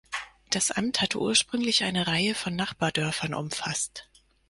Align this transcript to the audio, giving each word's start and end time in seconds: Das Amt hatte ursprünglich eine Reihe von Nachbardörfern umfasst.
Das 0.49 0.71
Amt 0.71 0.99
hatte 0.99 1.19
ursprünglich 1.21 1.83
eine 1.83 2.07
Reihe 2.07 2.33
von 2.33 2.55
Nachbardörfern 2.55 3.35
umfasst. 3.35 4.09